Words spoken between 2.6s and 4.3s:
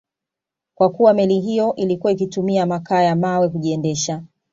makaa ya mawe kujiendesha